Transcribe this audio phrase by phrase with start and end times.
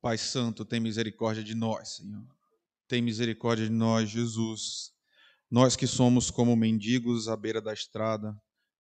[0.00, 2.24] Pai Santo, tem misericórdia de nós, Senhor.
[2.86, 4.92] Tem misericórdia de nós, Jesus.
[5.50, 8.36] Nós que somos como mendigos à beira da estrada,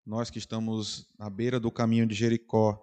[0.06, 2.82] nós que estamos à beira do caminho de Jericó,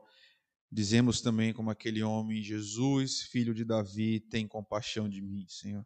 [0.71, 5.85] dizemos também como aquele homem: Jesus, filho de Davi, tem compaixão de mim, Senhor.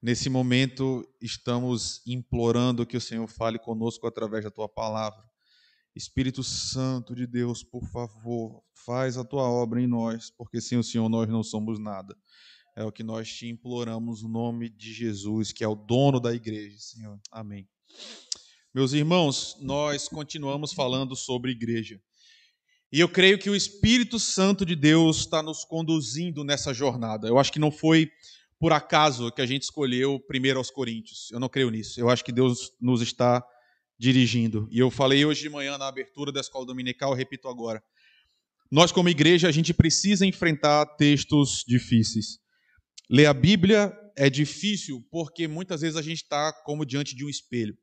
[0.00, 5.31] Nesse momento, estamos implorando que o Senhor fale conosco através da tua palavra.
[5.94, 10.82] Espírito Santo de Deus, por favor, faz a tua obra em nós, porque sem o
[10.82, 12.16] Senhor nós não somos nada.
[12.74, 16.34] É o que nós te imploramos no nome de Jesus, que é o dono da
[16.34, 17.20] igreja, Senhor.
[17.30, 17.68] Amém.
[18.74, 22.00] Meus irmãos, nós continuamos falando sobre igreja.
[22.90, 27.28] E eu creio que o Espírito Santo de Deus está nos conduzindo nessa jornada.
[27.28, 28.10] Eu acho que não foi
[28.58, 31.30] por acaso que a gente escolheu primeiro aos Coríntios.
[31.32, 32.00] Eu não creio nisso.
[32.00, 33.44] Eu acho que Deus nos está
[34.02, 34.68] dirigindo.
[34.72, 37.80] E eu falei hoje de manhã na abertura da escola dominical, repito agora.
[38.68, 42.40] Nós, como igreja, a gente precisa enfrentar textos difíceis.
[43.08, 47.28] Ler a Bíblia é difícil porque muitas vezes a gente está como diante de um
[47.28, 47.78] espelho.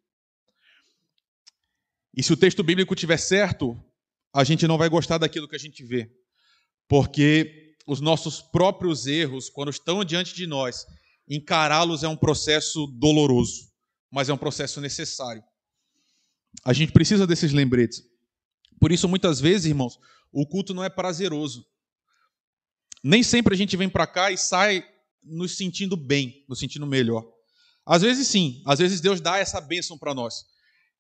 [2.13, 3.81] E se o texto bíblico tiver certo,
[4.36, 6.11] a gente não vai gostar daquilo que a gente vê.
[6.89, 10.86] Porque os nossos próprios erros, quando estão diante de nós,
[11.30, 13.71] encará-los é um processo doloroso,
[14.11, 15.41] mas é um processo necessário.
[16.64, 18.03] A gente precisa desses lembretes.
[18.80, 20.00] Por isso, muitas vezes, irmãos,
[20.31, 21.66] o culto não é prazeroso.
[23.03, 24.86] Nem sempre a gente vem para cá e sai
[25.23, 27.25] nos sentindo bem, nos sentindo melhor.
[27.86, 30.45] Às vezes sim, às vezes Deus dá essa bênção para nós,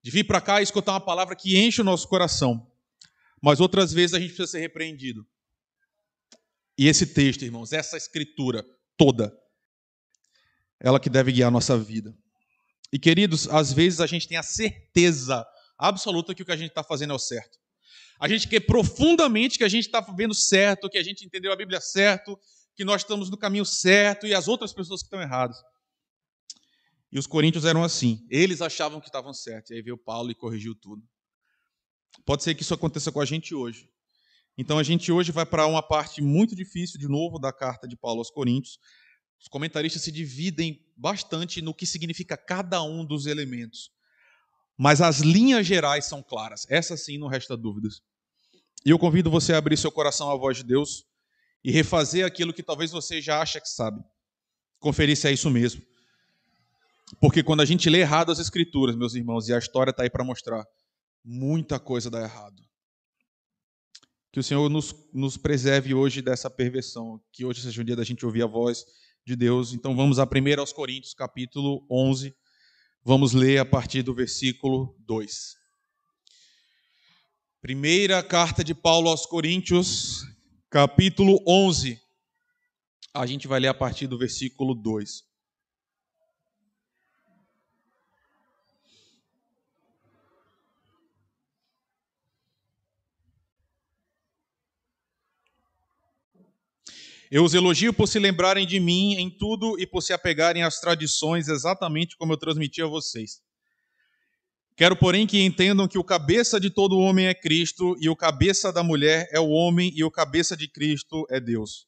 [0.01, 2.67] de vir para cá e escutar uma palavra que enche o nosso coração.
[3.41, 5.25] Mas outras vezes a gente precisa ser repreendido.
[6.77, 8.65] E esse texto, irmãos, essa escritura
[8.97, 9.37] toda,
[10.79, 12.17] ela que deve guiar a nossa vida.
[12.91, 15.45] E queridos, às vezes a gente tem a certeza
[15.77, 17.57] absoluta que o que a gente está fazendo é o certo.
[18.19, 21.55] A gente quer profundamente que a gente está vendo certo, que a gente entendeu a
[21.55, 22.37] Bíblia certo,
[22.75, 25.57] que nós estamos no caminho certo e as outras pessoas que estão erradas.
[27.11, 28.25] E os coríntios eram assim.
[28.29, 29.71] Eles achavam que estavam certos.
[29.71, 31.01] E aí veio Paulo e corrigiu tudo.
[32.25, 33.89] Pode ser que isso aconteça com a gente hoje.
[34.57, 37.95] Então a gente hoje vai para uma parte muito difícil, de novo, da carta de
[37.95, 38.77] Paulo aos Coríntios,
[39.39, 43.91] os comentaristas se dividem bastante no que significa cada um dos elementos.
[44.77, 46.65] Mas as linhas gerais são claras.
[46.69, 48.01] Essa sim não resta dúvidas.
[48.85, 51.05] E eu convido você a abrir seu coração à voz de Deus
[51.63, 54.01] e refazer aquilo que talvez você já acha que sabe.
[54.79, 55.81] Conferir se é isso mesmo.
[57.19, 60.09] Porque quando a gente lê errado as escrituras, meus irmãos, e a história está aí
[60.09, 60.65] para mostrar,
[61.23, 62.61] muita coisa dá errado.
[64.31, 68.03] Que o Senhor nos, nos preserve hoje dessa perversão, que hoje seja um dia da
[68.03, 68.85] gente ouvir a voz
[69.29, 69.73] de Deus.
[69.73, 72.35] Então vamos a 1 aos Coríntios, capítulo 11.
[73.03, 75.55] Vamos ler a partir do versículo 2.
[77.61, 80.23] Primeira carta de Paulo aos Coríntios,
[80.67, 82.01] capítulo 11.
[83.13, 85.28] A gente vai ler a partir do versículo 2.
[97.31, 100.79] Eu os elogio por se lembrarem de mim em tudo e por se apegarem às
[100.79, 103.39] tradições exatamente como eu transmiti a vocês.
[104.75, 108.71] Quero, porém, que entendam que o cabeça de todo homem é Cristo, e o cabeça
[108.71, 111.85] da mulher é o homem, e o cabeça de Cristo é Deus.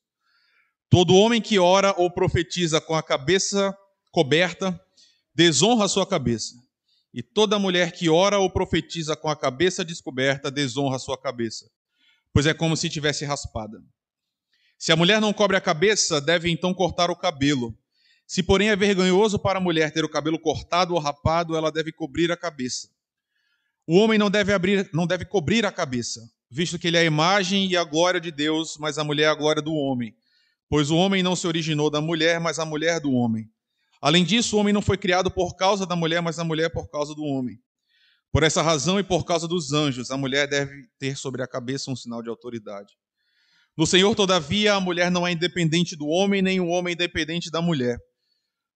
[0.90, 3.74] Todo homem que ora ou profetiza com a cabeça
[4.12, 4.78] coberta,
[5.34, 6.54] desonra a sua cabeça.
[7.14, 11.66] E toda mulher que ora ou profetiza com a cabeça descoberta, desonra a sua cabeça,
[12.34, 13.82] pois é como se tivesse raspada.
[14.82, 17.78] Se a mulher não cobre a cabeça, deve então cortar o cabelo.
[18.26, 21.92] Se, porém, é vergonhoso para a mulher ter o cabelo cortado ou rapado, ela deve
[21.92, 22.90] cobrir a cabeça.
[23.86, 27.04] O homem não deve abrir, não deve cobrir a cabeça, visto que ele é a
[27.04, 30.16] imagem e a glória de Deus, mas a mulher é a glória do homem.
[30.68, 33.48] Pois o homem não se originou da mulher, mas a mulher do homem.
[34.02, 36.90] Além disso, o homem não foi criado por causa da mulher, mas a mulher por
[36.90, 37.60] causa do homem.
[38.32, 41.92] Por essa razão e por causa dos anjos, a mulher deve ter sobre a cabeça
[41.92, 42.96] um sinal de autoridade.
[43.82, 47.64] No Senhor, todavia, a mulher não é independente do homem, nem o homem independente da
[47.64, 47.98] mulher.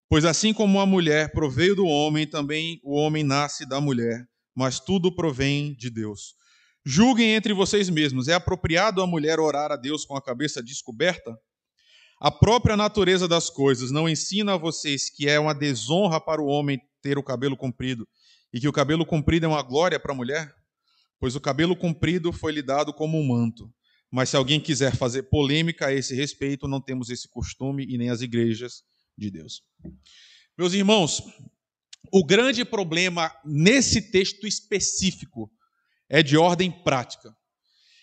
[0.10, 4.26] Pois assim como a mulher proveio do homem, também o homem nasce da mulher,
[4.56, 6.34] mas tudo provém de Deus.
[6.84, 11.38] Julguem entre vocês mesmos: é apropriado a mulher orar a Deus com a cabeça descoberta?
[12.20, 16.48] A própria natureza das coisas não ensina a vocês que é uma desonra para o
[16.48, 18.08] homem ter o cabelo comprido
[18.52, 20.52] e que o cabelo comprido é uma glória para a mulher?
[21.20, 23.72] Pois o cabelo comprido foi lhe dado como um manto.
[24.12, 28.10] Mas se alguém quiser fazer polêmica a esse respeito, não temos esse costume e nem
[28.10, 28.84] as igrejas
[29.18, 29.62] de Deus.
[30.58, 31.22] Meus irmãos,
[32.12, 35.52] o grande problema nesse texto específico
[36.08, 37.36] é de ordem prática.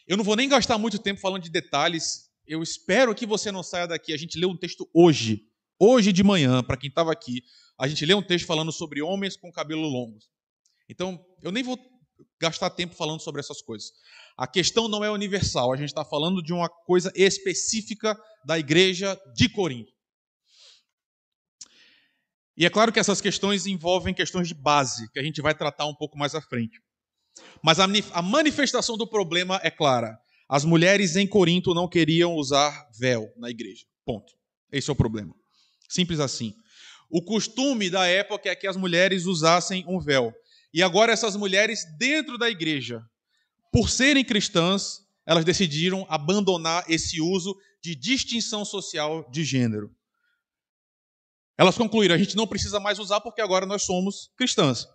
[0.06, 3.62] Eu não vou nem gastar muito tempo falando de detalhes, eu espero que você não
[3.62, 4.12] saia daqui.
[4.12, 5.46] A gente leu um texto hoje,
[5.78, 7.42] hoje de manhã, para quem estava aqui,
[7.78, 10.18] a gente leu um texto falando sobre homens com cabelo longo.
[10.88, 11.78] Então, eu nem vou
[12.40, 13.92] gastar tempo falando sobre essas coisas.
[14.36, 19.18] A questão não é universal, a gente está falando de uma coisa específica da igreja
[19.34, 19.92] de Corinto.
[22.56, 25.86] E é claro que essas questões envolvem questões de base, que a gente vai tratar
[25.86, 26.80] um pouco mais à frente.
[27.62, 30.18] Mas a manifestação do problema é clara.
[30.48, 33.86] As mulheres em Corinto não queriam usar véu na igreja.
[34.04, 34.32] Ponto.
[34.70, 35.34] Esse é o problema.
[35.88, 36.54] Simples assim.
[37.10, 40.32] O costume da época é que as mulheres usassem um véu.
[40.74, 43.02] E agora essas mulheres dentro da igreja,
[43.72, 49.90] por serem cristãs, elas decidiram abandonar esse uso de distinção social de gênero.
[51.56, 54.86] Elas concluíram: a gente não precisa mais usar porque agora nós somos cristãs.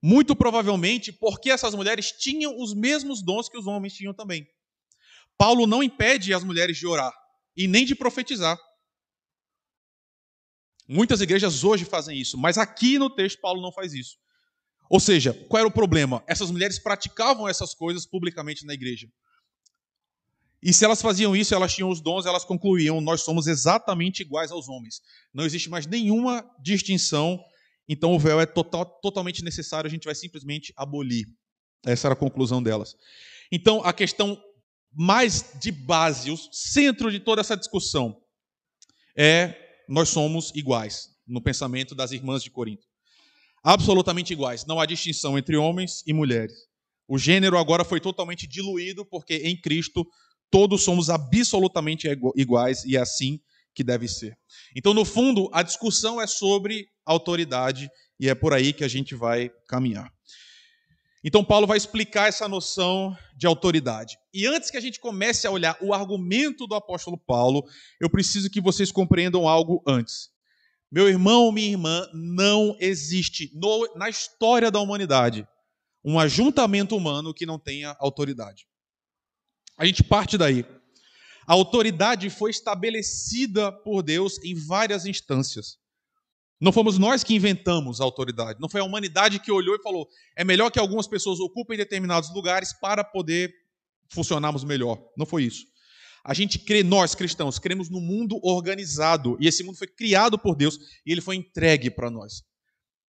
[0.00, 4.46] Muito provavelmente porque essas mulheres tinham os mesmos dons que os homens tinham também.
[5.36, 7.12] Paulo não impede as mulheres de orar
[7.56, 8.58] e nem de profetizar.
[10.86, 14.18] Muitas igrejas hoje fazem isso, mas aqui no texto Paulo não faz isso.
[14.88, 16.22] Ou seja, qual era o problema?
[16.26, 19.08] Essas mulheres praticavam essas coisas publicamente na igreja.
[20.62, 24.50] E se elas faziam isso, elas tinham os dons, elas concluíam: nós somos exatamente iguais
[24.50, 25.02] aos homens.
[25.32, 27.38] Não existe mais nenhuma distinção,
[27.86, 31.26] então o véu é total, totalmente necessário, a gente vai simplesmente abolir.
[31.84, 32.96] Essa era a conclusão delas.
[33.52, 34.42] Então, a questão
[34.90, 38.22] mais de base, o centro de toda essa discussão,
[39.16, 39.54] é
[39.86, 42.86] nós somos iguais, no pensamento das irmãs de Corinto.
[43.64, 44.66] Absolutamente iguais.
[44.66, 46.52] Não há distinção entre homens e mulheres.
[47.08, 50.06] O gênero agora foi totalmente diluído, porque em Cristo
[50.50, 52.06] todos somos absolutamente
[52.36, 53.40] iguais e é assim
[53.74, 54.36] que deve ser.
[54.76, 57.90] Então, no fundo, a discussão é sobre autoridade
[58.20, 60.12] e é por aí que a gente vai caminhar.
[61.24, 64.18] Então, Paulo vai explicar essa noção de autoridade.
[64.32, 67.64] E antes que a gente comece a olhar o argumento do apóstolo Paulo,
[67.98, 70.33] eu preciso que vocês compreendam algo antes.
[70.94, 75.44] Meu irmão, minha irmã, não existe no, na história da humanidade
[76.04, 78.68] um ajuntamento humano que não tenha autoridade.
[79.76, 80.64] A gente parte daí.
[81.48, 85.80] A autoridade foi estabelecida por Deus em várias instâncias.
[86.60, 88.60] Não fomos nós que inventamos a autoridade.
[88.60, 92.32] Não foi a humanidade que olhou e falou: é melhor que algumas pessoas ocupem determinados
[92.32, 93.52] lugares para poder
[94.10, 95.04] funcionarmos melhor.
[95.18, 95.66] Não foi isso.
[96.24, 99.36] A gente crê, nós cristãos, cremos no mundo organizado.
[99.38, 102.42] E esse mundo foi criado por Deus e ele foi entregue para nós.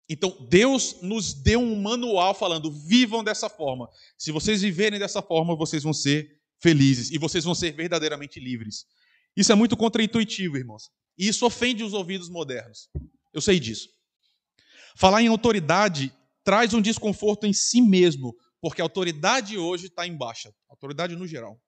[0.09, 3.89] Então, Deus nos deu um manual falando: vivam dessa forma.
[4.17, 6.29] Se vocês viverem dessa forma, vocês vão ser
[6.61, 8.85] felizes e vocês vão ser verdadeiramente livres.
[9.35, 10.89] Isso é muito contraintuitivo, irmãos.
[11.17, 12.89] E isso ofende os ouvidos modernos.
[13.33, 13.89] Eu sei disso.
[14.97, 16.13] Falar em autoridade
[16.43, 20.53] traz um desconforto em si mesmo, porque a autoridade hoje está em baixa.
[20.69, 21.59] Autoridade no geral.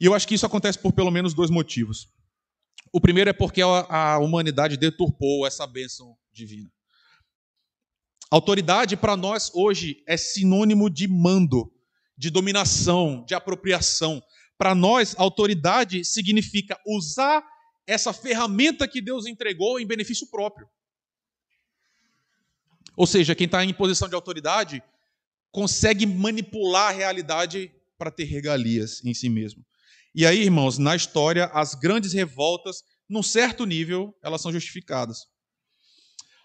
[0.00, 2.08] E eu acho que isso acontece por pelo menos dois motivos.
[2.92, 6.70] O primeiro é porque a humanidade deturpou essa bênção divina.
[8.30, 11.72] Autoridade para nós hoje é sinônimo de mando
[12.16, 14.22] de dominação, de apropriação.
[14.56, 17.44] Para nós, autoridade significa usar
[17.86, 20.68] essa ferramenta que Deus entregou em benefício próprio.
[22.96, 24.82] Ou seja, quem está em posição de autoridade
[25.52, 29.65] consegue manipular a realidade para ter regalias em si mesmo.
[30.18, 35.26] E aí, irmãos, na história, as grandes revoltas, num certo nível, elas são justificadas.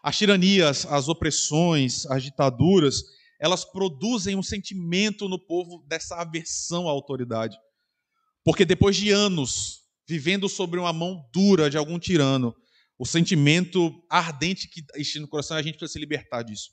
[0.03, 3.01] As tiranias, as opressões, as ditaduras,
[3.39, 7.57] elas produzem um sentimento no povo dessa aversão à autoridade.
[8.43, 12.53] Porque depois de anos vivendo sobre uma mão dura de algum tirano,
[12.99, 16.71] o sentimento ardente que existe no coração, a gente precisa se libertar disso.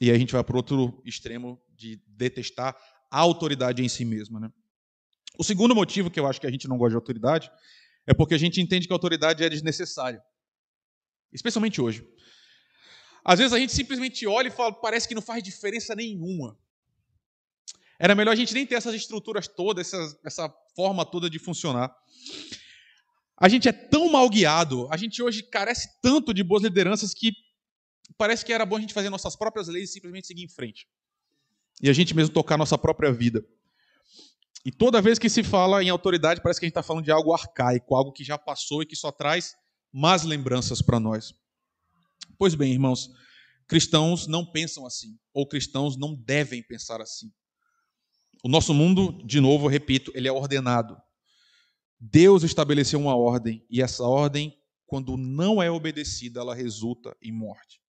[0.00, 2.76] E aí a gente vai para o outro extremo de detestar
[3.10, 4.38] a autoridade em si mesma.
[4.38, 4.48] Né?
[5.38, 7.50] O segundo motivo que eu acho que a gente não gosta de autoridade
[8.06, 10.22] é porque a gente entende que a autoridade é desnecessária.
[11.32, 12.06] Especialmente hoje.
[13.24, 16.58] Às vezes a gente simplesmente olha e fala, parece que não faz diferença nenhuma.
[17.98, 21.94] Era melhor a gente nem ter essas estruturas todas, essa, essa forma toda de funcionar.
[23.38, 27.32] A gente é tão mal guiado, a gente hoje carece tanto de boas lideranças que
[28.18, 30.88] parece que era bom a gente fazer nossas próprias leis e simplesmente seguir em frente.
[31.80, 33.44] E a gente mesmo tocar nossa própria vida.
[34.64, 37.10] E toda vez que se fala em autoridade, parece que a gente está falando de
[37.10, 39.54] algo arcaico, algo que já passou e que só traz
[39.92, 41.34] más lembranças para nós.
[42.38, 43.10] Pois bem, irmãos,
[43.66, 47.32] cristãos não pensam assim, ou cristãos não devem pensar assim.
[48.44, 50.96] O nosso mundo, de novo, repito, ele é ordenado.
[51.98, 57.80] Deus estabeleceu uma ordem, e essa ordem, quando não é obedecida, ela resulta em morte.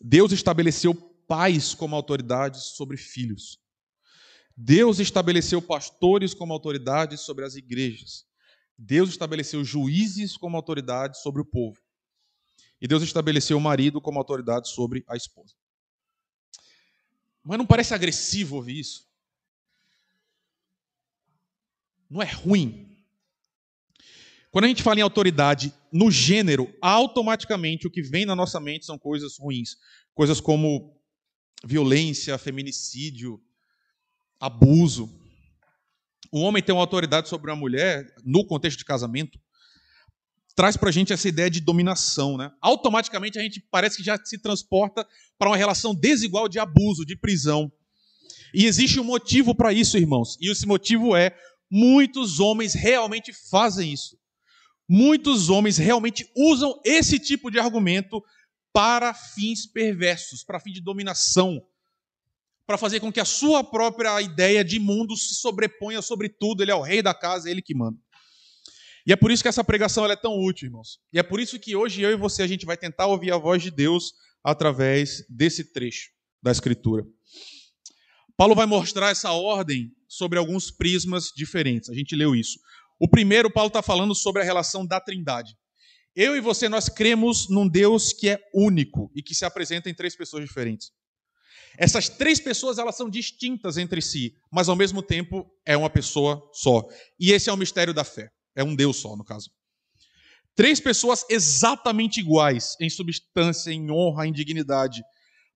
[0.00, 0.94] Deus estabeleceu
[1.26, 3.58] pais como autoridades sobre filhos.
[4.56, 8.24] Deus estabeleceu pastores como autoridades sobre as igrejas.
[8.78, 11.78] Deus estabeleceu juízes como autoridade sobre o povo.
[12.80, 15.54] E Deus estabeleceu o marido como autoridade sobre a esposa.
[17.42, 19.06] Mas não parece agressivo ouvir isso?
[22.08, 22.96] Não é ruim?
[24.50, 28.86] Quando a gente fala em autoridade no gênero, automaticamente o que vem na nossa mente
[28.86, 29.76] são coisas ruins.
[30.14, 30.98] Coisas como
[31.64, 33.42] violência, feminicídio,
[34.40, 35.10] abuso.
[36.32, 39.38] O homem tem uma autoridade sobre uma mulher, no contexto de casamento,
[40.54, 42.36] traz para a gente essa ideia de dominação.
[42.36, 42.50] Né?
[42.60, 45.06] Automaticamente a gente parece que já se transporta
[45.38, 47.70] para uma relação desigual de abuso, de prisão.
[48.54, 50.36] E existe um motivo para isso, irmãos.
[50.40, 51.36] E esse motivo é:
[51.70, 54.16] muitos homens realmente fazem isso
[54.88, 58.22] muitos homens realmente usam esse tipo de argumento
[58.72, 61.60] para fins perversos, para fim de dominação,
[62.66, 66.62] para fazer com que a sua própria ideia de mundo se sobreponha sobre tudo.
[66.62, 67.98] Ele é o rei da casa, é ele que manda.
[69.06, 70.98] E é por isso que essa pregação é tão útil, irmãos.
[71.12, 73.38] E é por isso que hoje eu e você a gente vai tentar ouvir a
[73.38, 76.10] voz de Deus através desse trecho
[76.42, 77.04] da Escritura.
[78.36, 81.88] Paulo vai mostrar essa ordem sobre alguns prismas diferentes.
[81.88, 82.58] A gente leu isso.
[82.98, 85.56] O primeiro, Paulo está falando sobre a relação da Trindade.
[86.14, 89.94] Eu e você, nós cremos num Deus que é único e que se apresenta em
[89.94, 90.90] três pessoas diferentes.
[91.78, 96.42] Essas três pessoas, elas são distintas entre si, mas ao mesmo tempo é uma pessoa
[96.52, 96.82] só.
[97.18, 98.30] E esse é o mistério da fé.
[98.54, 99.50] É um Deus só, no caso.
[100.54, 105.02] Três pessoas exatamente iguais em substância, em honra, em dignidade,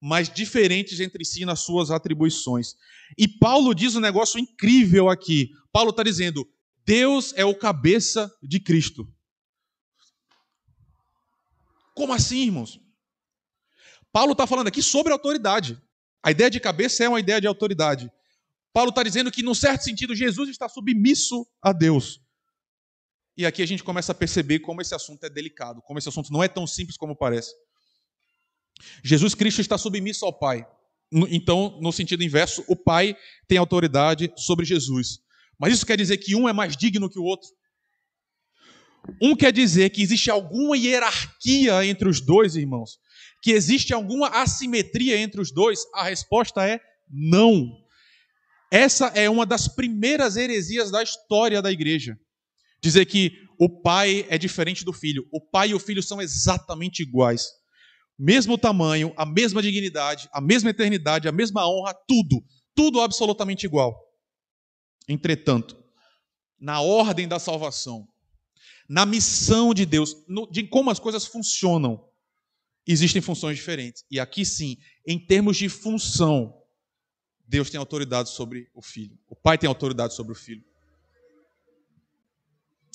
[0.00, 2.74] mas diferentes entre si nas suas atribuições.
[3.16, 5.50] E Paulo diz um negócio incrível aqui.
[5.72, 6.46] Paulo está dizendo:
[6.84, 9.08] Deus é o cabeça de Cristo.
[11.94, 12.78] Como assim, irmãos?
[14.12, 15.80] Paulo está falando aqui sobre autoridade.
[16.22, 18.10] A ideia de cabeça é uma ideia de autoridade.
[18.72, 22.20] Paulo está dizendo que, num certo sentido, Jesus está submisso a Deus.
[23.36, 26.32] E aqui a gente começa a perceber como esse assunto é delicado, como esse assunto
[26.32, 27.52] não é tão simples como parece.
[29.02, 30.66] Jesus Cristo está submisso ao Pai.
[31.30, 33.16] Então, no sentido inverso, o Pai
[33.48, 35.20] tem autoridade sobre Jesus.
[35.58, 37.48] Mas isso quer dizer que um é mais digno que o outro?
[39.20, 42.98] Um quer dizer que existe alguma hierarquia entre os dois, irmãos?
[43.42, 45.80] Que existe alguma assimetria entre os dois?
[45.94, 47.80] A resposta é não.
[48.70, 52.16] Essa é uma das primeiras heresias da história da igreja.
[52.82, 55.26] Dizer que o pai é diferente do filho.
[55.32, 57.48] O pai e o filho são exatamente iguais.
[58.18, 62.44] Mesmo tamanho, a mesma dignidade, a mesma eternidade, a mesma honra, tudo.
[62.74, 63.98] Tudo absolutamente igual.
[65.08, 65.76] Entretanto,
[66.58, 68.06] na ordem da salvação,
[68.88, 72.04] na missão de Deus, no, de como as coisas funcionam,
[72.86, 74.04] existem funções diferentes.
[74.10, 76.56] E aqui sim, em termos de função,
[77.46, 79.18] Deus tem autoridade sobre o filho.
[79.28, 80.64] O pai tem autoridade sobre o filho.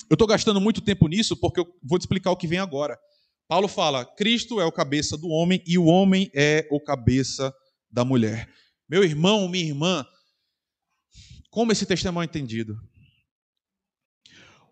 [0.08, 2.98] Eu estou gastando muito tempo nisso porque eu vou te explicar o que vem agora.
[3.48, 7.54] Paulo fala: Cristo é o cabeça do homem e o homem é o cabeça
[7.90, 8.48] da mulher.
[8.88, 10.06] Meu irmão, minha irmã,
[11.50, 12.78] como esse testemunho é entendido?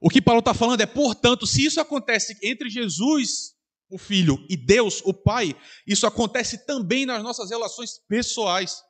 [0.01, 3.55] O que Paulo está falando é, portanto, se isso acontece entre Jesus,
[3.91, 5.55] o Filho, e Deus, o Pai,
[5.87, 8.83] isso acontece também nas nossas relações pessoais.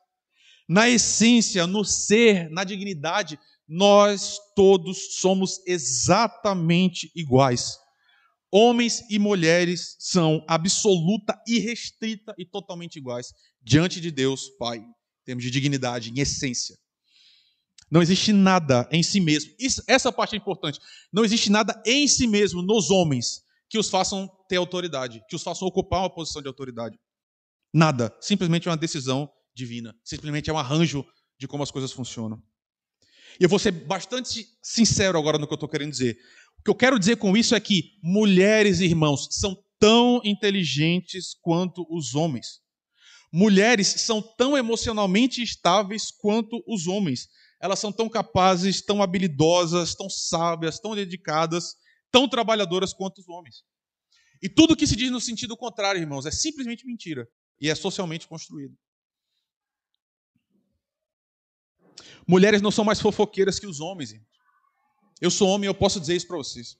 [0.67, 7.77] Na essência, no ser, na dignidade, nós todos somos exatamente iguais.
[8.51, 14.93] Homens e mulheres são absoluta, irrestrita e totalmente iguais diante de Deus, Pai, em
[15.25, 16.77] termos de dignidade, em essência.
[17.91, 19.53] Não existe nada em si mesmo.
[19.59, 20.79] Isso, essa parte é importante.
[21.11, 25.43] Não existe nada em si mesmo, nos homens, que os façam ter autoridade, que os
[25.43, 26.97] façam ocupar uma posição de autoridade.
[27.73, 28.15] Nada.
[28.21, 29.95] Simplesmente é uma decisão divina.
[30.03, 31.05] Simplesmente é um arranjo
[31.39, 32.41] de como as coisas funcionam.
[33.39, 36.17] E eu vou ser bastante sincero agora no que eu estou querendo dizer.
[36.59, 41.35] O que eu quero dizer com isso é que mulheres e irmãos são tão inteligentes
[41.41, 42.61] quanto os homens.
[43.33, 47.27] Mulheres são tão emocionalmente estáveis quanto os homens
[47.61, 51.75] elas são tão capazes, tão habilidosas, tão sábias, tão dedicadas,
[52.15, 53.65] tão trabalhadoras quanto os homens.
[54.41, 57.29] E tudo que se diz no sentido contrário, irmãos, é simplesmente mentira
[57.59, 58.73] e é socialmente construído.
[62.25, 64.13] Mulheres não são mais fofoqueiras que os homens.
[64.13, 64.29] Irmãos.
[65.19, 66.77] Eu sou homem e eu posso dizer isso para vocês.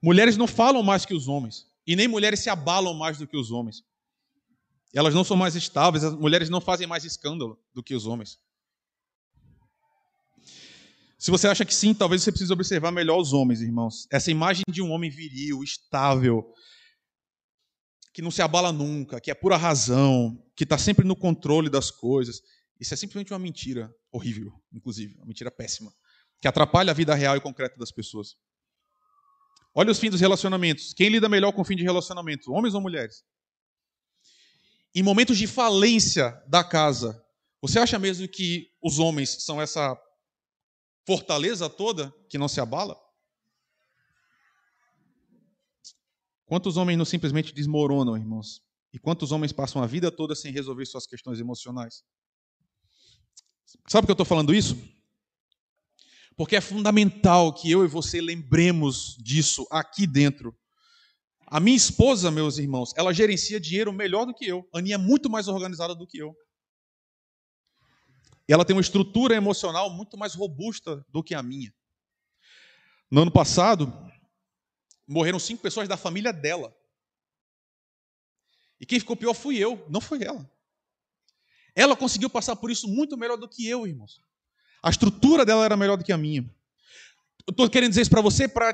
[0.00, 1.66] Mulheres não falam mais que os homens.
[1.84, 3.82] E nem mulheres se abalam mais do que os homens.
[4.94, 8.38] Elas não são mais estáveis, as mulheres não fazem mais escândalo do que os homens.
[11.18, 14.06] Se você acha que sim, talvez você precise observar melhor os homens, irmãos.
[14.08, 16.48] Essa imagem de um homem viril, estável,
[18.14, 21.90] que não se abala nunca, que é pura razão, que está sempre no controle das
[21.90, 22.40] coisas.
[22.78, 25.92] Isso é simplesmente uma mentira horrível, inclusive, uma mentira péssima,
[26.40, 28.36] que atrapalha a vida real e concreta das pessoas.
[29.74, 30.92] Olha os fins dos relacionamentos.
[30.94, 33.24] Quem lida melhor com o fim de relacionamento, homens ou mulheres?
[34.94, 37.20] Em momentos de falência da casa,
[37.60, 39.96] você acha mesmo que os homens são essa
[41.08, 42.94] fortaleza toda que não se abala?
[46.44, 48.60] Quantos homens não simplesmente desmoronam, irmãos?
[48.92, 52.04] E quantos homens passam a vida toda sem resolver suas questões emocionais?
[53.86, 54.76] Sabe por que eu estou falando isso?
[56.36, 60.54] Porque é fundamental que eu e você lembremos disso aqui dentro.
[61.46, 64.68] A minha esposa, meus irmãos, ela gerencia dinheiro melhor do que eu.
[64.74, 66.36] A Aninha é muito mais organizada do que eu.
[68.48, 71.72] E ela tem uma estrutura emocional muito mais robusta do que a minha.
[73.10, 73.92] No ano passado,
[75.06, 76.74] morreram cinco pessoas da família dela.
[78.80, 80.50] E quem ficou pior fui eu, não foi ela.
[81.74, 84.20] Ela conseguiu passar por isso muito melhor do que eu, irmãos.
[84.82, 86.42] A estrutura dela era melhor do que a minha.
[87.46, 88.72] Eu estou querendo dizer isso para você para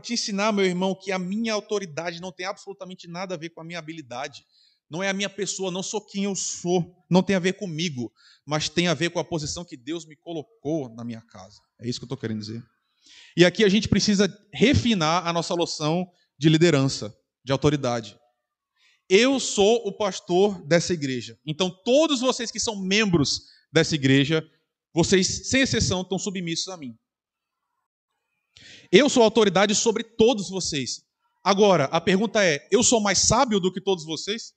[0.00, 3.60] te ensinar, meu irmão, que a minha autoridade não tem absolutamente nada a ver com
[3.60, 4.46] a minha habilidade.
[4.88, 6.94] Não é a minha pessoa, não sou quem eu sou.
[7.10, 8.12] Não tem a ver comigo,
[8.44, 11.60] mas tem a ver com a posição que Deus me colocou na minha casa.
[11.80, 12.62] É isso que eu estou querendo dizer.
[13.36, 17.14] E aqui a gente precisa refinar a nossa noção de liderança,
[17.44, 18.18] de autoridade.
[19.08, 21.38] Eu sou o pastor dessa igreja.
[21.46, 24.44] Então, todos vocês que são membros dessa igreja,
[24.92, 26.96] vocês, sem exceção, estão submissos a mim.
[28.90, 31.02] Eu sou autoridade sobre todos vocês.
[31.44, 34.54] Agora, a pergunta é: eu sou mais sábio do que todos vocês?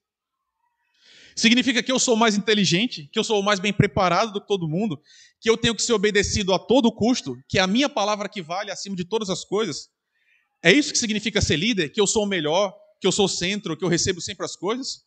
[1.35, 4.67] Significa que eu sou mais inteligente, que eu sou mais bem preparado do que todo
[4.67, 5.01] mundo,
[5.39, 8.41] que eu tenho que ser obedecido a todo custo, que é a minha palavra que
[8.41, 9.89] vale acima de todas as coisas?
[10.61, 11.89] É isso que significa ser líder?
[11.89, 14.55] Que eu sou o melhor, que eu sou o centro, que eu recebo sempre as
[14.55, 15.05] coisas?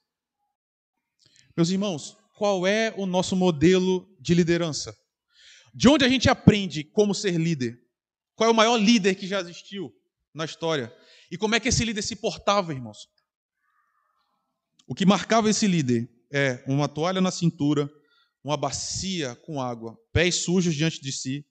[1.56, 4.96] Meus irmãos, qual é o nosso modelo de liderança?
[5.74, 7.78] De onde a gente aprende como ser líder?
[8.34, 9.92] Qual é o maior líder que já existiu
[10.34, 10.94] na história?
[11.30, 13.06] E como é que esse líder se portava, irmãos?
[14.92, 17.90] O que marcava esse líder é uma toalha na cintura,
[18.44, 21.46] uma bacia com água, pés sujos diante de si,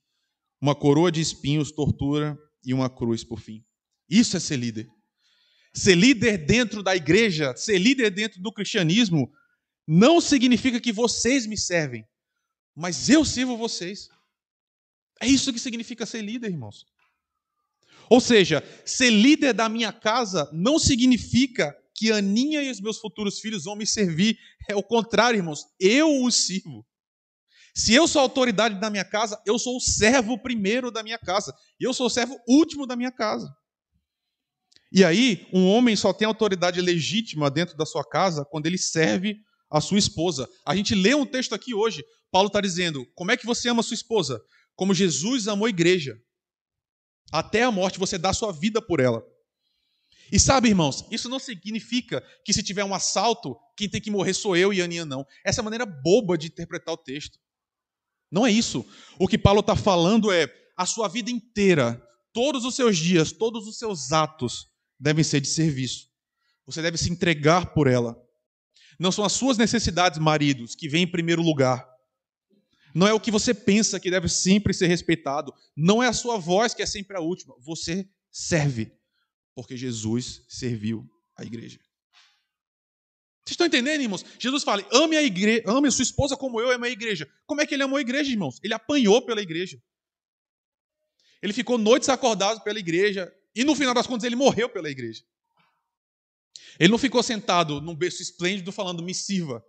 [0.62, 3.66] uma coroa de espinhos, tortura e uma cruz por fim.
[4.08, 4.88] Isso é ser líder.
[5.74, 9.28] Ser líder dentro da igreja, ser líder dentro do cristianismo,
[9.88, 12.06] não significa que vocês me servem,
[12.76, 14.08] mas eu sirvo vocês.
[15.20, 16.86] É isso que significa ser líder, irmãos.
[18.08, 23.40] Ou seja, ser líder da minha casa não significa que Aninha e os meus futuros
[23.40, 24.36] filhos vão me servir.
[24.68, 25.68] É o contrário, irmãos.
[25.80, 26.84] Eu os sirvo.
[27.76, 31.56] Se eu sou autoridade da minha casa, eu sou o servo primeiro da minha casa.
[31.80, 33.48] E eu sou o servo último da minha casa.
[34.92, 39.38] E aí, um homem só tem autoridade legítima dentro da sua casa quando ele serve
[39.70, 40.50] a sua esposa.
[40.66, 42.04] A gente lê um texto aqui hoje.
[42.32, 44.42] Paulo está dizendo: como é que você ama a sua esposa?
[44.76, 46.18] Como Jesus amou a igreja.
[47.32, 49.24] Até a morte você dá sua vida por ela.
[50.32, 54.34] E sabe, irmãos, isso não significa que se tiver um assalto, quem tem que morrer
[54.34, 55.26] sou eu e a Aninha, não.
[55.46, 57.38] Essa é a maneira boba de interpretar o texto.
[58.32, 58.86] Não é isso.
[59.20, 63.68] O que Paulo está falando é a sua vida inteira, todos os seus dias, todos
[63.68, 64.68] os seus atos
[64.98, 66.08] devem ser de serviço.
[66.66, 68.16] Você deve se entregar por ela.
[68.98, 71.86] Não são as suas necessidades, maridos, que vêm em primeiro lugar.
[72.96, 75.54] Não é o que você pensa que deve sempre ser respeitado.
[75.76, 77.56] Não é a sua voz que é sempre a última.
[77.60, 78.92] Você serve,
[79.56, 81.80] porque Jesus serviu a igreja.
[83.44, 84.24] Vocês estão entendendo, irmãos?
[84.40, 87.30] Jesus fala: ame a igreja, ame a sua esposa como eu amo a igreja.
[87.46, 88.60] Como é que ele amou a igreja, irmãos?
[88.64, 89.82] Ele apanhou pela igreja.
[91.42, 93.34] Ele ficou noites acordado pela igreja.
[93.54, 95.24] E no final das contas, ele morreu pela igreja.
[96.80, 99.64] Ele não ficou sentado num berço esplêndido falando, me sirva.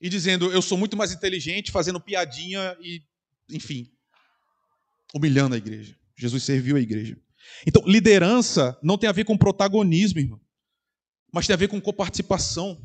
[0.00, 3.02] E dizendo, eu sou muito mais inteligente, fazendo piadinha e,
[3.50, 3.90] enfim,
[5.14, 5.98] humilhando a igreja.
[6.16, 7.18] Jesus serviu a igreja.
[7.66, 10.40] Então, liderança não tem a ver com protagonismo, irmão,
[11.32, 12.80] mas tem a ver com coparticipação.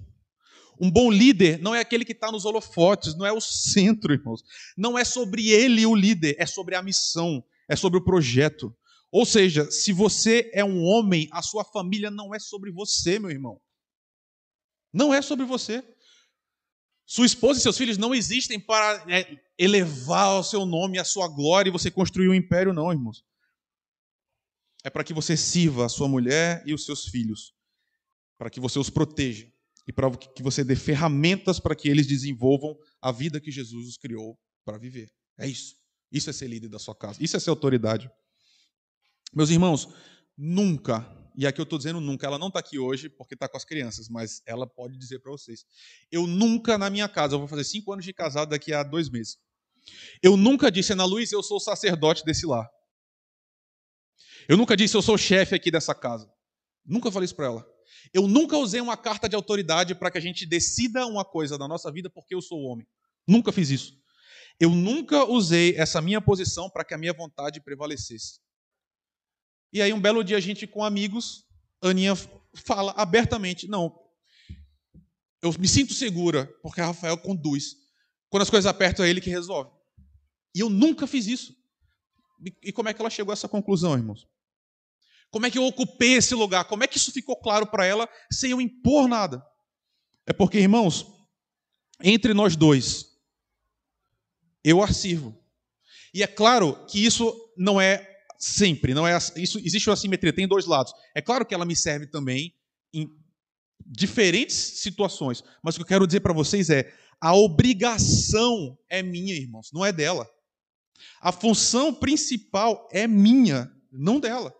[0.79, 4.43] Um bom líder não é aquele que está nos holofotes, não é o centro, irmãos.
[4.75, 8.75] Não é sobre ele o líder, é sobre a missão, é sobre o projeto.
[9.11, 13.29] Ou seja, se você é um homem, a sua família não é sobre você, meu
[13.29, 13.61] irmão.
[14.93, 15.83] Não é sobre você.
[17.05, 21.27] Sua esposa e seus filhos não existem para é, elevar o seu nome, a sua
[21.27, 23.23] glória e você construir um império, não, irmãos.
[24.83, 27.53] É para que você sirva a sua mulher e os seus filhos,
[28.37, 29.47] para que você os proteja
[29.87, 33.97] e para que você dê ferramentas para que eles desenvolvam a vida que Jesus os
[33.97, 35.11] criou para viver.
[35.37, 35.75] É isso.
[36.11, 37.23] Isso é ser líder da sua casa.
[37.23, 38.09] Isso é ser autoridade.
[39.33, 39.87] Meus irmãos,
[40.37, 43.55] nunca, e aqui eu estou dizendo nunca, ela não está aqui hoje porque está com
[43.55, 45.65] as crianças, mas ela pode dizer para vocês.
[46.11, 49.09] Eu nunca na minha casa, eu vou fazer cinco anos de casado daqui a dois
[49.09, 49.37] meses.
[50.21, 52.69] Eu nunca disse, Ana Luiz, eu sou sacerdote desse lar.
[54.47, 56.31] Eu nunca disse, eu sou chefe aqui dessa casa.
[56.85, 57.67] Nunca falei isso para ela.
[58.13, 61.67] Eu nunca usei uma carta de autoridade para que a gente decida uma coisa da
[61.67, 62.87] nossa vida porque eu sou homem.
[63.27, 64.01] Nunca fiz isso.
[64.59, 68.39] Eu nunca usei essa minha posição para que a minha vontade prevalecesse.
[69.73, 71.45] E aí, um belo dia, a gente com amigos,
[71.81, 72.13] Aninha
[72.53, 73.97] fala abertamente: Não,
[75.41, 77.75] eu me sinto segura, porque Rafael conduz.
[78.29, 79.71] Quando as coisas apertam, é ele que resolve.
[80.55, 81.55] E eu nunca fiz isso.
[82.61, 84.27] E como é que ela chegou a essa conclusão, irmãos?
[85.29, 86.65] Como é que eu ocupei esse lugar?
[86.65, 89.41] Como é que isso ficou claro para ela sem eu impor nada?
[90.25, 91.05] É porque, irmãos,
[92.03, 93.05] entre nós dois,
[94.63, 95.37] eu a sirvo.
[96.13, 100.47] E é claro que isso não é sempre, não é isso existe uma simetria, tem
[100.47, 100.93] dois lados.
[101.15, 102.53] É claro que ela me serve também
[102.93, 103.07] em
[103.85, 109.35] diferentes situações, mas o que eu quero dizer para vocês é a obrigação é minha,
[109.35, 110.27] irmãos, não é dela.
[111.21, 114.53] A função principal é minha, não dela.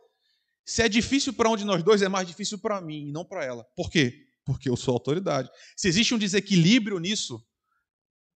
[0.65, 3.25] Se é difícil para um de nós dois, é mais difícil para mim e não
[3.25, 3.63] para ela.
[3.75, 4.27] Por quê?
[4.45, 5.49] Porque eu sou autoridade.
[5.75, 7.43] Se existe um desequilíbrio nisso,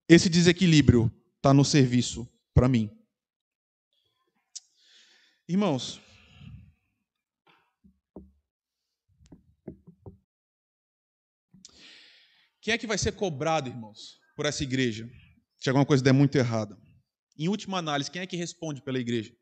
[0.08, 2.90] esse desequilíbrio está no serviço para mim.
[5.48, 6.00] Irmãos,
[12.60, 15.08] quem é que vai ser cobrado, irmãos, por essa igreja?
[15.58, 16.76] Se alguma coisa der muito errada.
[17.38, 19.36] Em última análise, quem é que responde pela igreja?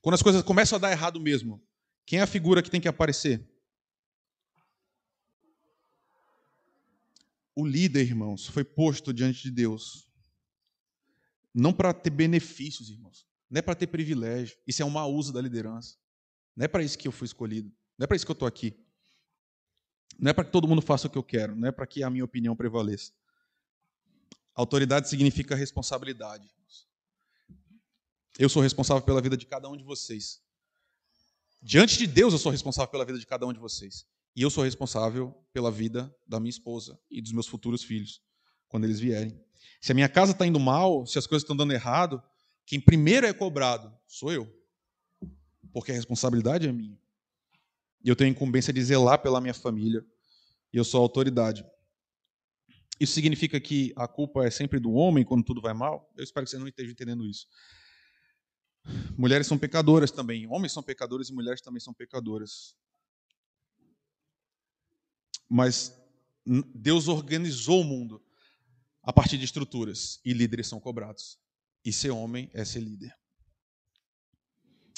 [0.00, 1.60] Quando as coisas começam a dar errado mesmo,
[2.04, 3.44] quem é a figura que tem que aparecer?
[7.54, 10.06] O líder, irmãos, foi posto diante de Deus.
[11.54, 13.26] Não para ter benefícios, irmãos.
[13.50, 14.58] Não é para ter privilégio.
[14.66, 15.96] Isso é um mau uso da liderança.
[16.54, 17.72] Não é para isso que eu fui escolhido.
[17.98, 18.78] Não é para isso que eu estou aqui.
[20.18, 21.56] Não é para que todo mundo faça o que eu quero.
[21.56, 23.12] Não é para que a minha opinião prevaleça.
[24.56, 26.50] Autoridade significa responsabilidade.
[28.38, 30.40] Eu sou responsável pela vida de cada um de vocês.
[31.62, 34.06] Diante de Deus, eu sou responsável pela vida de cada um de vocês.
[34.34, 38.22] E eu sou responsável pela vida da minha esposa e dos meus futuros filhos,
[38.68, 39.38] quando eles vierem.
[39.80, 42.22] Se a minha casa está indo mal, se as coisas estão dando errado,
[42.64, 44.50] quem primeiro é cobrado sou eu.
[45.72, 46.98] Porque a responsabilidade é minha.
[48.02, 50.04] E eu tenho a incumbência de zelar pela minha família.
[50.72, 51.64] E eu sou autoridade.
[52.98, 56.10] Isso significa que a culpa é sempre do homem quando tudo vai mal?
[56.16, 57.46] Eu espero que você não esteja entendendo isso.
[59.18, 60.46] Mulheres são pecadoras também.
[60.46, 62.74] Homens são pecadores e mulheres também são pecadoras.
[65.48, 65.94] Mas
[66.74, 68.22] Deus organizou o mundo
[69.02, 71.38] a partir de estruturas e líderes são cobrados.
[71.84, 73.14] E ser homem é ser líder.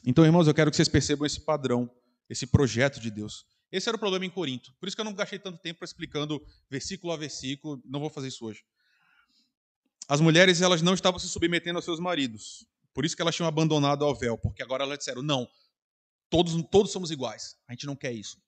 [0.04, 1.90] Então, irmãos, eu quero que vocês percebam esse padrão,
[2.30, 3.44] esse projeto de Deus.
[3.70, 4.74] Esse era o problema em Corinto.
[4.80, 8.28] Por isso que eu não gastei tanto tempo explicando versículo a versículo, não vou fazer
[8.28, 8.64] isso hoje.
[10.08, 12.66] As mulheres, elas não estavam se submetendo aos seus maridos.
[12.94, 15.46] Por isso que elas tinham abandonado ao véu, porque agora elas disseram: não,
[16.30, 17.56] todos, todos somos iguais.
[17.68, 18.40] A gente não quer isso.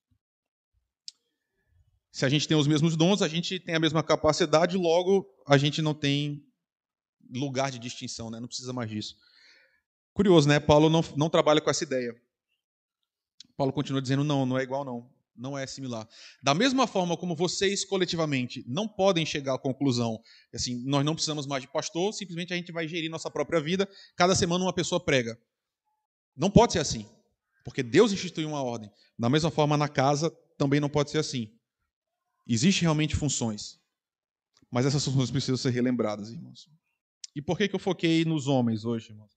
[2.10, 5.56] Se a gente tem os mesmos dons, a gente tem a mesma capacidade, logo a
[5.56, 6.44] gente não tem
[7.32, 8.40] lugar de distinção, né?
[8.40, 9.16] não precisa mais disso.
[10.12, 10.58] Curioso, né?
[10.58, 12.20] Paulo não, não trabalha com essa ideia.
[13.60, 16.06] Paulo continua dizendo: não, não é igual, não não é similar.
[16.42, 21.46] Da mesma forma como vocês coletivamente não podem chegar à conclusão, assim, nós não precisamos
[21.46, 25.02] mais de pastor, simplesmente a gente vai gerir nossa própria vida, cada semana uma pessoa
[25.02, 25.40] prega.
[26.36, 27.06] Não pode ser assim,
[27.64, 28.90] porque Deus instituiu uma ordem.
[29.18, 31.50] Da mesma forma na casa também não pode ser assim.
[32.46, 33.80] Existem realmente funções,
[34.70, 36.68] mas essas funções precisam ser relembradas, irmãos.
[37.34, 39.32] E por que, que eu foquei nos homens hoje, irmãos?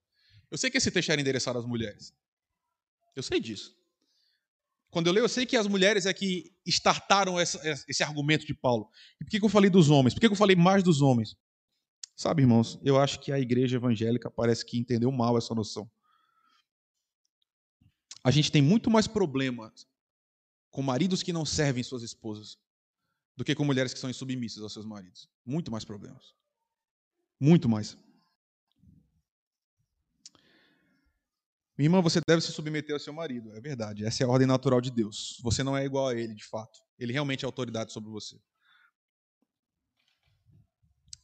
[0.51, 2.13] Eu sei que esse texto era endereçado às mulheres.
[3.15, 3.82] Eu sei disso.
[4.93, 8.53] Quando eu leio, eu sei que as mulheres é que startaram essa, esse argumento de
[8.53, 8.87] Paulo.
[9.19, 10.13] E por que, eu falei dos homens?
[10.13, 11.35] Por que, eu falei mais dos homens?
[12.15, 15.89] Sabe, irmãos, eu acho que a igreja evangélica parece que entendeu mal essa noção.
[18.23, 19.87] A gente tem muito mais problemas
[20.69, 22.59] com maridos que não servem suas esposas
[23.35, 25.27] do que com mulheres que são insubmissas aos seus maridos.
[25.43, 26.35] Muito mais problemas.
[27.39, 27.97] Muito mais.
[31.77, 33.55] Minha irmã, você deve se submeter ao seu marido.
[33.55, 34.05] É verdade.
[34.05, 35.39] Essa é a ordem natural de Deus.
[35.41, 36.79] Você não é igual a ele, de fato.
[36.99, 38.39] Ele realmente é autoridade sobre você.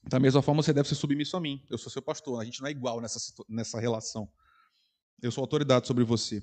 [0.03, 1.63] Da mesma forma, você deve ser submisso a mim.
[1.69, 2.41] Eu sou seu pastor.
[2.41, 4.27] A gente não é igual nessa, nessa relação.
[5.21, 6.41] Eu sou autoridade sobre você.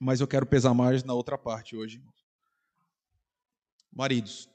[0.00, 2.02] Mas eu quero pesar mais na outra parte hoje.
[3.92, 4.48] Maridos,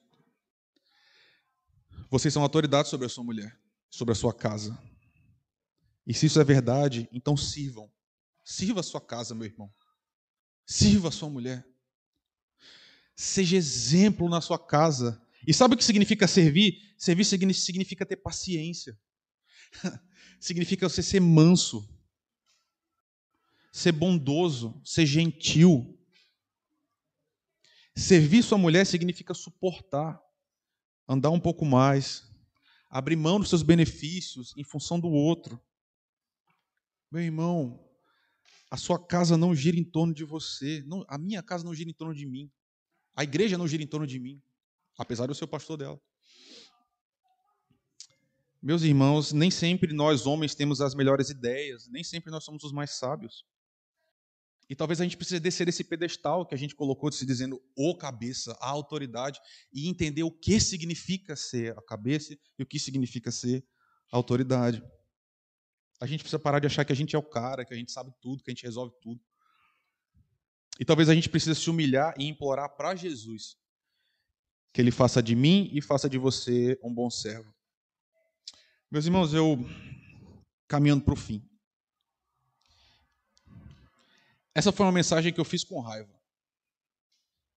[2.10, 3.58] vocês são autoridade sobre a sua mulher,
[3.90, 4.78] sobre a sua casa.
[6.06, 7.93] E se isso é verdade, então sirvam.
[8.44, 9.74] Sirva a sua casa, meu irmão.
[10.66, 11.66] Sirva a sua mulher.
[13.16, 15.22] Seja exemplo na sua casa.
[15.48, 16.96] E sabe o que significa servir?
[16.98, 18.98] Servir significa ter paciência.
[20.40, 21.88] significa você ser manso,
[23.72, 25.98] ser bondoso, ser gentil.
[27.96, 30.20] Servir sua mulher significa suportar,
[31.08, 32.30] andar um pouco mais,
[32.90, 35.62] abrir mão dos seus benefícios em função do outro.
[37.12, 37.84] Meu irmão,
[38.74, 41.92] a sua casa não gira em torno de você, não, a minha casa não gira
[41.92, 42.52] em torno de mim,
[43.16, 44.42] a igreja não gira em torno de mim,
[44.98, 46.02] apesar de eu ser o pastor dela.
[48.60, 52.72] Meus irmãos, nem sempre nós homens temos as melhores ideias, nem sempre nós somos os
[52.72, 53.46] mais sábios.
[54.68, 57.96] E talvez a gente precise descer desse pedestal que a gente colocou, se dizendo o
[57.96, 59.40] cabeça, a autoridade,
[59.72, 63.64] e entender o que significa ser a cabeça e o que significa ser
[64.12, 64.82] a autoridade.
[66.04, 67.90] A gente precisa parar de achar que a gente é o cara, que a gente
[67.90, 69.24] sabe tudo, que a gente resolve tudo.
[70.78, 73.58] E talvez a gente precise se humilhar e implorar para Jesus
[74.74, 77.56] que ele faça de mim e faça de você um bom servo.
[78.92, 79.58] Meus irmãos, eu
[80.68, 81.50] caminhando para o fim.
[84.54, 86.22] Essa foi uma mensagem que eu fiz com raiva.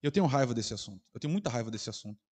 [0.01, 1.05] Eu tenho raiva desse assunto.
[1.13, 2.25] Eu tenho muita raiva desse assunto.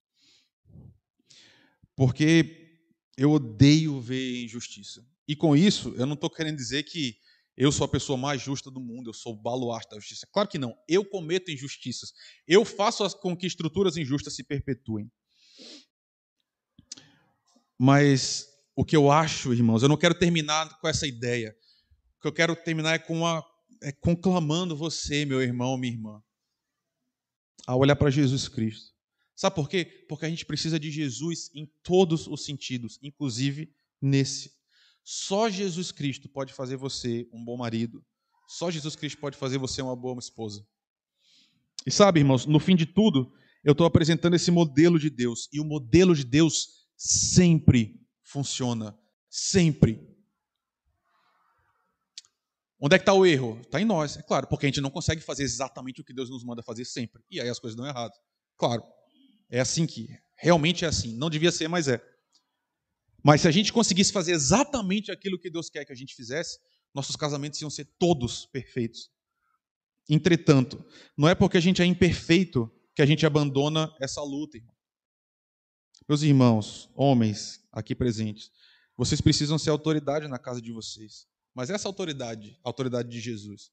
[1.96, 2.78] Porque
[3.16, 5.04] eu odeio ver injustiça.
[5.26, 7.16] E com isso, eu não estou querendo dizer que
[7.56, 10.26] eu sou a pessoa mais justa do mundo, eu sou o baluarte da justiça.
[10.32, 10.76] Claro que não.
[10.88, 12.12] Eu cometo injustiças.
[12.46, 15.10] Eu faço com que estruturas injustas se perpetuem.
[17.78, 21.56] Mas o que eu acho, irmãos, eu não quero terminar com essa ideia.
[22.18, 23.44] O que eu quero terminar é com uma
[23.82, 26.22] é, conclamando você, meu irmão, minha irmã,
[27.66, 28.92] a olhar para Jesus Cristo.
[29.36, 29.84] Sabe por quê?
[30.08, 34.52] Porque a gente precisa de Jesus em todos os sentidos, inclusive nesse.
[35.04, 38.04] Só Jesus Cristo pode fazer você um bom marido.
[38.48, 40.66] Só Jesus Cristo pode fazer você uma boa esposa.
[41.86, 45.48] E sabe, irmãos, no fim de tudo, eu estou apresentando esse modelo de Deus.
[45.52, 48.98] E o modelo de Deus sempre funciona.
[49.28, 50.14] Sempre.
[52.80, 53.58] Onde é que está o erro?
[53.60, 56.28] Está em nós, é claro, porque a gente não consegue fazer exatamente o que Deus
[56.28, 57.22] nos manda fazer sempre.
[57.30, 58.12] E aí as coisas dão errado.
[58.56, 58.82] Claro,
[59.50, 61.16] é assim que realmente é assim.
[61.16, 62.02] Não devia ser, mas é.
[63.24, 66.58] Mas se a gente conseguisse fazer exatamente aquilo que Deus quer que a gente fizesse,
[66.94, 69.10] nossos casamentos iam ser todos perfeitos.
[70.08, 70.84] Entretanto,
[71.16, 74.74] não é porque a gente é imperfeito que a gente abandona essa luta, irmão.
[76.06, 78.50] Meus irmãos, homens aqui presentes,
[78.94, 81.26] vocês precisam ser autoridade na casa de vocês.
[81.54, 83.70] Mas essa autoridade, a autoridade de Jesus,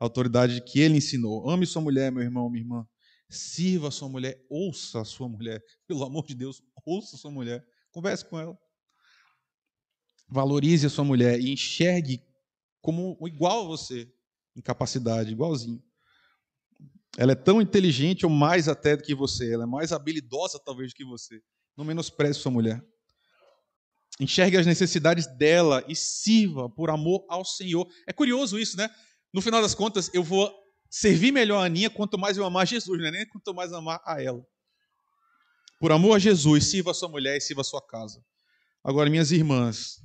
[0.00, 2.88] a autoridade que ele ensinou, ame sua mulher, meu irmão, minha irmã,
[3.28, 7.30] sirva a sua mulher, ouça a sua mulher, pelo amor de Deus, ouça a sua
[7.30, 8.58] mulher, converse com ela.
[10.28, 12.22] Valorize a sua mulher e enxergue
[12.80, 14.08] como igual a você,
[14.54, 15.82] em capacidade, igualzinho.
[17.16, 20.92] Ela é tão inteligente ou mais até do que você, ela é mais habilidosa talvez
[20.92, 21.40] do que você.
[21.76, 22.84] Não menospreze sua mulher.
[24.20, 27.86] Enxergue as necessidades dela e sirva por amor ao Senhor.
[28.06, 28.88] É curioso isso, né?
[29.32, 30.52] No final das contas, eu vou
[30.88, 34.00] servir melhor a Aninha quanto mais eu amar Jesus, não é nem quanto mais amar
[34.04, 34.44] a ela.
[35.78, 38.24] Por amor a Jesus, sirva a sua mulher e sirva a sua casa.
[38.82, 40.00] Agora, minhas irmãs,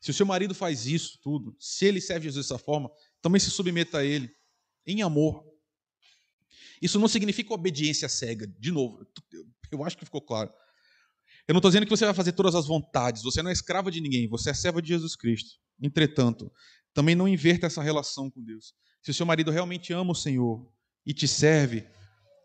[0.00, 3.50] se o seu marido faz isso tudo, se ele serve Jesus dessa forma, também se
[3.50, 4.34] submeta a ele,
[4.86, 5.44] em amor.
[6.80, 8.46] Isso não significa obediência cega.
[8.58, 9.06] De novo,
[9.70, 10.50] eu acho que ficou claro.
[11.46, 13.90] Eu não estou dizendo que você vai fazer todas as vontades, você não é escrava
[13.90, 15.58] de ninguém, você é serva de Jesus Cristo.
[15.82, 16.50] Entretanto,
[16.94, 18.74] também não inverta essa relação com Deus.
[19.02, 20.70] Se o seu marido realmente ama o Senhor
[21.04, 21.86] e te serve,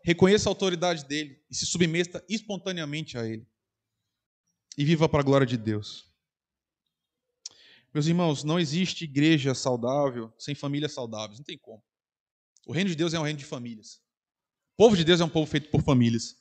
[0.04, 3.46] reconheça a autoridade dele e se submeta espontaneamente a ele.
[4.76, 6.05] E viva para a glória de Deus.
[7.92, 11.82] Meus irmãos, não existe igreja saudável sem famílias saudáveis, não tem como.
[12.66, 14.00] O reino de Deus é um reino de famílias.
[14.74, 16.36] O povo de Deus é um povo feito por famílias.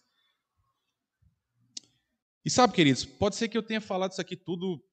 [2.43, 4.83] E sabe, queridos, pode ser que eu tenha falado isso aqui tudo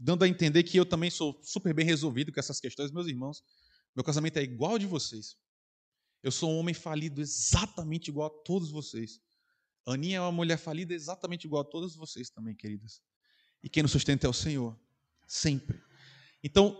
[0.00, 3.42] dando a entender que eu também sou super bem resolvido com essas questões, meus irmãos.
[3.94, 5.36] Meu casamento é igual ao de vocês.
[6.22, 9.20] Eu sou um homem falido exatamente igual a todos vocês.
[9.86, 13.00] Aninha é uma mulher falida exatamente igual a todas vocês também, queridas.
[13.62, 14.78] E quem nos sustenta é o Senhor,
[15.34, 15.82] sempre.
[16.42, 16.76] Então,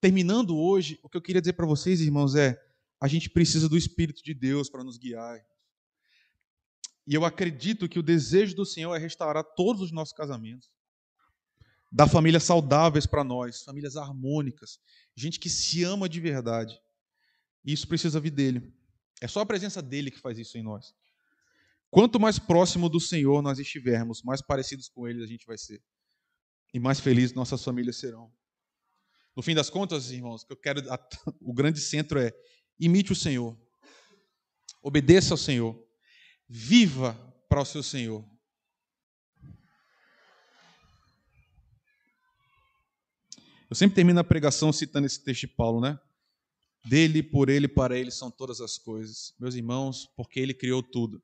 [0.00, 2.60] terminando hoje, o que eu queria dizer para vocês, irmãos, é:
[3.00, 5.40] a gente precisa do Espírito de Deus para nos guiar.
[7.06, 10.70] E eu acredito que o desejo do Senhor é restaurar todos os nossos casamentos.
[11.90, 14.78] Dar famílias saudáveis para nós, famílias harmônicas,
[15.14, 16.78] gente que se ama de verdade.
[17.64, 18.74] E isso precisa vir dele.
[19.20, 20.94] É só a presença dele que faz isso em nós.
[21.88, 25.80] Quanto mais próximo do Senhor nós estivermos, mais parecidos com ele a gente vai ser.
[26.76, 28.30] E mais felizes nossas famílias serão.
[29.34, 30.82] No fim das contas, irmãos, que eu quero
[31.40, 32.34] o grande centro é
[32.78, 33.58] Imite o Senhor.
[34.82, 35.74] Obedeça ao Senhor.
[36.46, 37.14] Viva
[37.48, 38.22] para o seu Senhor.
[43.70, 45.98] Eu sempre termino a pregação citando esse texto de Paulo, né?
[46.84, 49.34] Dele, por ele, para ele são todas as coisas.
[49.40, 51.22] Meus irmãos, porque ele criou tudo.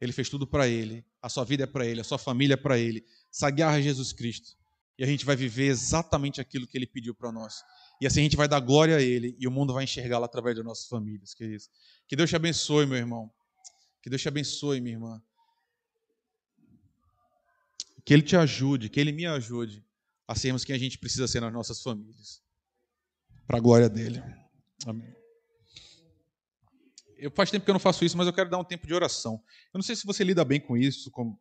[0.00, 1.04] Ele fez tudo para ele.
[1.20, 3.04] A sua vida é para ele, a sua família é para ele.
[3.28, 4.56] Se a Jesus Cristo.
[4.98, 7.62] E a gente vai viver exatamente aquilo que ele pediu para nós.
[8.00, 10.56] E assim a gente vai dar glória a ele e o mundo vai enxergá-lo através
[10.56, 11.34] das nossas famílias.
[11.34, 11.56] Que, é
[12.08, 13.30] que Deus te abençoe, meu irmão.
[14.02, 15.22] Que Deus te abençoe, minha irmã.
[18.04, 19.84] Que Ele te ajude, que Ele me ajude
[20.26, 22.42] a sermos quem a gente precisa ser nas nossas famílias.
[23.46, 24.22] Para a glória dele.
[24.84, 25.14] Amém.
[27.16, 28.94] Eu faz tempo que eu não faço isso, mas eu quero dar um tempo de
[28.94, 29.42] oração.
[29.72, 31.38] Eu não sei se você lida bem com isso, com